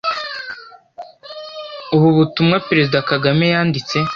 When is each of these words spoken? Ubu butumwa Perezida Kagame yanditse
Ubu 1.95 2.07
butumwa 2.17 2.57
Perezida 2.67 2.97
Kagame 3.09 3.45
yanditse 3.53 3.97